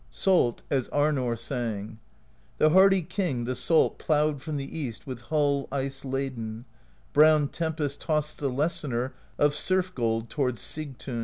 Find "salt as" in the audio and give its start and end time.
0.09-0.87